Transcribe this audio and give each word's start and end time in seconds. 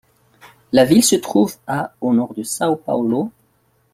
La 0.71 0.83
ville 0.83 1.03
se 1.03 1.15
trouve 1.15 1.53
à 1.67 1.93
au 2.01 2.11
nord 2.11 2.33
de 2.33 2.41
São 2.41 2.75
Paulo. 2.75 3.31